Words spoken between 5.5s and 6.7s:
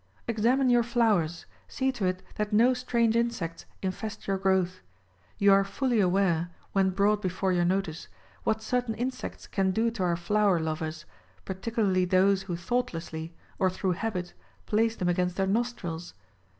are fully aware—